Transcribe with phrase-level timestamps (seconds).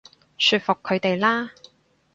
[0.39, 1.51] 說服佢哋啦